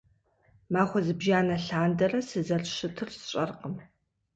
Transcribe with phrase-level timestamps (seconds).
[0.71, 3.75] Махуэ зыбжанэ лъандэрэ, сызэрыщытыр сщӀэркъым